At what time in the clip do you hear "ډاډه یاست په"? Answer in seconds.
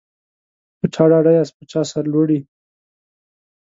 1.11-1.63